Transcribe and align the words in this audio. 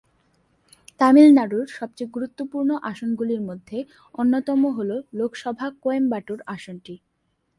তামিলনাড়ুর 0.99 1.67
সবচেয়ে 1.77 2.13
গুরুত্বপূর্ণ 2.15 2.69
আসনগুলির 2.91 3.41
মধ্যে 3.49 3.77
অন্যতম 4.15 4.61
হল 4.77 4.89
লোকসভা 5.13 5.67
কোয়েম্বাটুর 5.83 6.39
আসনটি। 6.47 6.95